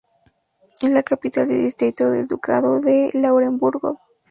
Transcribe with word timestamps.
Es 0.81 0.89
la 0.89 1.03
capital 1.03 1.47
del 1.47 1.61
distrito 1.65 2.09
del 2.09 2.25
Ducado 2.25 2.79
de 2.81 3.11
Lauenburgo. 3.13 3.99